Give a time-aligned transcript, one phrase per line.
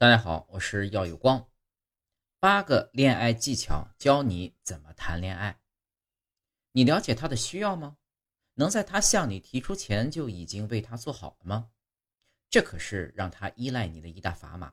[0.00, 1.46] 大家好，我是耀有光。
[2.38, 5.60] 八个恋爱技巧教你怎么谈恋爱。
[6.72, 7.98] 你了解他的需要吗？
[8.54, 11.68] 能在他向你提出前就已经为他做好了吗？
[12.48, 14.72] 这可是让他依赖你的一大砝码。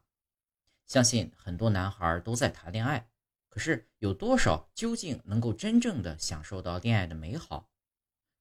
[0.85, 3.09] 相信很多男孩都在谈恋爱，
[3.49, 7.69] 可是有多少究竟能够真正的享受到恋爱的美好？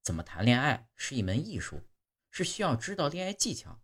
[0.05, 1.82] 怎么谈恋爱是一门艺术，
[2.30, 3.77] 是需要知道恋爱技巧。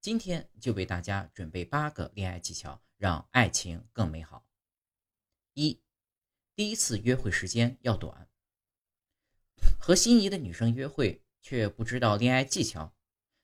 [0.00, 4.46] 今天就为大家准备八个恋爱技巧，让爱情更美好。
[5.52, 5.82] 一，
[6.54, 8.30] 第一次约会时间要短。
[9.78, 12.96] 和心仪的女生约会却不知道恋爱技巧，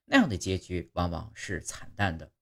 [0.07, 2.33] 那样的结局往往是惨淡的。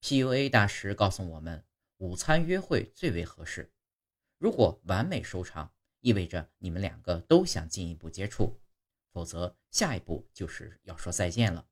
[0.00, 1.64] PUA 大师告诉我们，
[1.98, 3.72] 午餐约会最为合适。
[4.38, 8.60] 如果完美收场，意味着你们两个都想进一步接触，
[9.12, 11.68] 否则下一步就是要说再见了。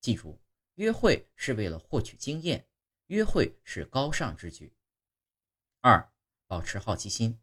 [0.00, 0.40] 记住。
[0.76, 2.66] 约会是为了获取经验，
[3.08, 4.74] 约会是高尚之举。
[5.80, 6.12] 二，
[6.46, 7.38] 保持好奇心。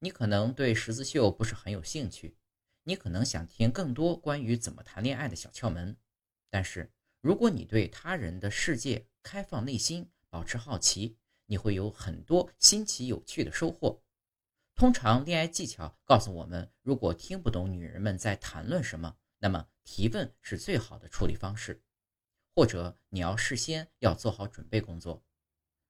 [0.00, 2.36] 你可能对十字绣不是很有兴趣，
[2.82, 5.96] 你可能想听更多关于怎么谈恋爱的小窍门。
[6.50, 14.02] 但是，如果你对他人的世界开放内心，保持好奇，你会有很多新奇有趣的收获。
[14.74, 21.80] 通常，恋爱技巧告诉我们，如果听不懂女人们在谈论什么，那么提问是最好的处理方式。
[22.54, 25.24] 或者你要事先要做好准备工作，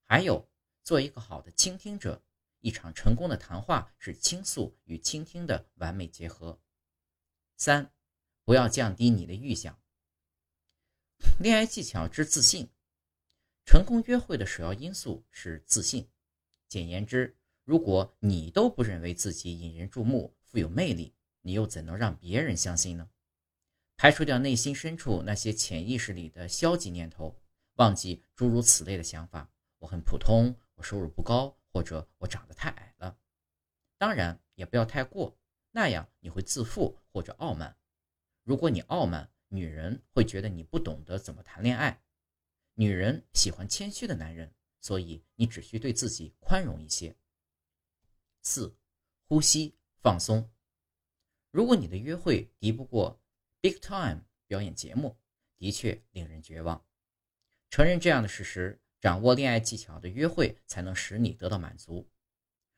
[0.06, 0.48] 还有
[0.82, 2.22] 做一个好的倾听者。
[2.64, 6.60] 一场成功的谈话是倾诉与倾听的完美结合。
[7.56, 7.92] 三，
[8.44, 9.82] 不要降低你的预想。
[11.40, 12.70] 恋爱技巧之自信，
[13.64, 16.08] 成功约会的首要因素是自信。
[16.68, 23.10] 简言之，如果你都不认为自己引人注目、富有魅力，你又怎能让别人相信呢？
[24.02, 27.40] 排除掉内心深处那些潜意识里的消极念头，
[27.74, 29.48] 忘记诸如此类的想法。
[29.78, 33.16] 我很普通，我收入不高，或者我长得太矮了。
[33.98, 35.38] 当然，也不要太过，
[35.70, 37.78] 那样你会自负或者傲慢。
[38.42, 42.02] 如果你傲慢，女人会觉得你不懂得怎么谈恋爱。
[42.74, 47.14] 女人喜欢谦虚的男人，所以你只需对自己宽容一些。
[48.40, 48.76] 四，
[49.28, 50.50] 呼吸放松。
[51.52, 53.21] 如果你的约会敌不过。
[53.62, 55.16] Big time 表演节目
[55.56, 56.84] 的确令人绝望。
[57.70, 62.10] 承认这样的事实，掌握恋爱技巧的约会才能使你得到满足。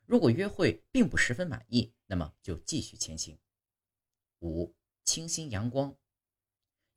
[0.05, 3.39] 如果约会并不十分满意，那么就继续前行。
[4.41, 5.97] 五、清新阳光，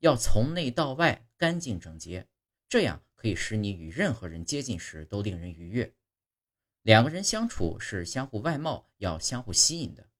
[0.00, 2.28] 要从内到外干净整洁，
[2.68, 5.94] 这样可以使你与任何人接近时都令人愉悦。
[6.82, 10.10] 两个人相处是相互外貌要相互吸引的，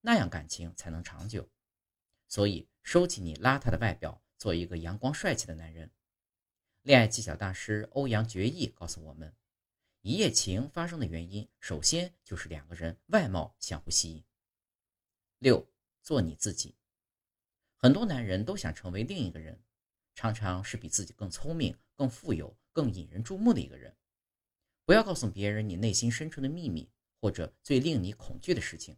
[0.00, 1.46] 那样感情才能长久。
[2.28, 2.68] 所以。
[2.80, 5.90] 收起你邋遢的外表，做一个阳光帅气的男人。
[6.80, 9.36] 恋爱技巧大师欧阳觉义告诉我们，
[10.00, 14.24] 一夜情发生的原因，首先就是两个人外貌相互吸引。
[15.38, 15.68] 六，
[16.02, 16.78] 做你自己。
[17.76, 19.62] 很多男人都想成为另一个人，
[20.14, 23.94] 常常是比自己更聪明、更富有、更引人注目的一个人。
[24.86, 26.90] 不要告诉别人你内心深处的秘密，
[27.20, 28.96] 或者最令你恐惧的事情。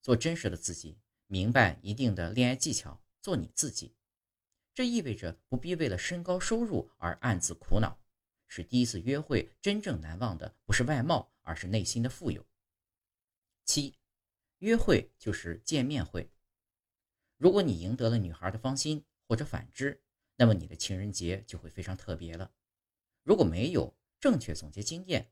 [0.00, 1.00] 做真实的自己。
[1.32, 3.94] 明白一定的恋爱技巧，做你自己，
[4.74, 8.00] 这意味着不必为了身高收入而暗自苦恼。
[8.48, 12.44] 使第一次约会真正难忘的不是外貌，而是内心的富有。
[13.64, 13.94] 七，
[14.58, 16.28] 约会就是见面会。
[17.36, 20.02] 如果你赢得了女孩的芳心，或者反之，
[20.34, 22.50] 那么你的情人节就会非常特别了。
[23.22, 25.30] 如果没有正确总结经验，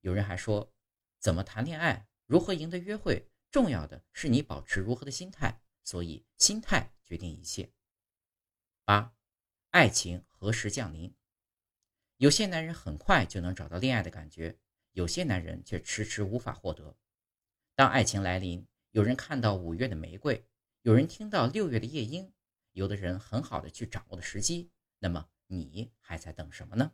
[0.00, 0.72] 有人还说，
[1.18, 3.30] 怎么谈恋爱，如何赢得约会？
[3.50, 7.72] 重要的是你保持如何的心态，所以心态决定一切。
[8.84, 9.14] 八，
[9.70, 11.14] 爱情何时降临？
[12.16, 14.58] 有些男人很快就能找到恋爱的感觉，
[14.92, 16.96] 有些男人却迟迟无法获得。
[17.74, 20.46] 当爱情来临，有人看到五月的玫瑰，
[20.82, 22.32] 有人听到六月的夜莺，
[22.72, 26.92] 有的人很好的去掌握了时机，那么你还在等什么呢？